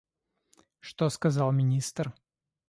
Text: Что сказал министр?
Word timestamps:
Что 0.79 1.09
сказал 1.11 1.51
министр? 1.51 2.11